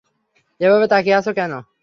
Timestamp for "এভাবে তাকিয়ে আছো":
0.61-1.31